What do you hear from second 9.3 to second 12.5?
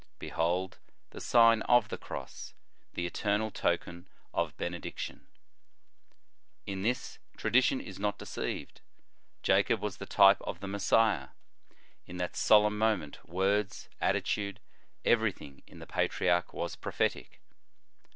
Jacob was the type of the Messiah. In that